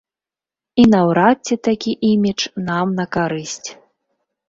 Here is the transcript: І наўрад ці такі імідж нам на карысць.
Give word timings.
І 0.83 0.85
наўрад 0.93 1.37
ці 1.49 1.55
такі 1.69 1.91
імідж 2.11 2.43
нам 2.73 2.87
на 3.01 3.05
карысць. 3.19 3.69